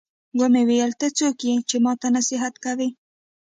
[0.39, 2.89] ومې ويل ته څوک يې چې ما ته نصيحت کوې.